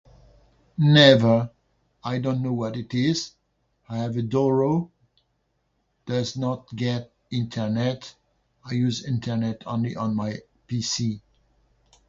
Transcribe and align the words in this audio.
Never. 0.79 1.51
I 2.03 2.17
don't 2.17 2.41
know 2.41 2.53
what 2.53 2.75
it 2.75 2.91
is. 2.95 3.33
I 3.87 3.99
have 3.99 4.17
a 4.17 4.23
Doro. 4.23 4.89
Does 6.07 6.35
not 6.35 6.75
get 6.75 7.13
Internet. 7.29 8.15
I 8.65 8.73
use 8.73 9.05
Internet 9.05 9.61
only 9.67 9.95
on 9.95 10.15
my 10.15 10.39
PC. 10.67 11.21